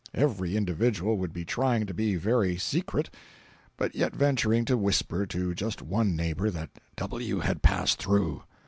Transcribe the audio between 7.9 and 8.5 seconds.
through.